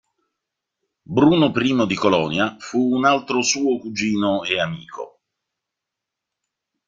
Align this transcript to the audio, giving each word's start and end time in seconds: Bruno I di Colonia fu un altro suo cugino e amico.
Bruno 1.15 1.47
I 1.55 1.85
di 1.85 1.93
Colonia 1.93 2.55
fu 2.57 2.79
un 2.79 3.05
altro 3.05 3.43
suo 3.43 3.77
cugino 3.77 4.41
e 4.43 4.59
amico. 4.59 5.19